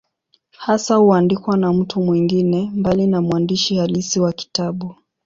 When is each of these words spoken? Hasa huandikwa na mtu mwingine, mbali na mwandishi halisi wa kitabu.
Hasa 0.57 0.95
huandikwa 0.95 1.57
na 1.57 1.73
mtu 1.73 2.01
mwingine, 2.01 2.71
mbali 2.73 3.07
na 3.07 3.21
mwandishi 3.21 3.75
halisi 3.77 4.19
wa 4.19 4.33
kitabu. 4.33 4.95